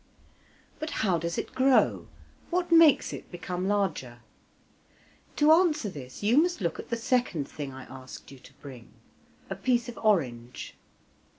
[0.79, 2.07] But how does it grow?
[2.49, 4.21] What makes it become larger?
[5.35, 8.93] To answer this you must look at the second thing I asked you to bring
[9.47, 10.73] a piece of orange.